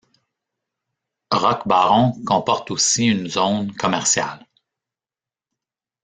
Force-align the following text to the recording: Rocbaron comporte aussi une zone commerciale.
Rocbaron 1.29 2.23
comporte 2.25 2.71
aussi 2.71 3.05
une 3.05 3.27
zone 3.29 3.71
commerciale. 3.73 4.47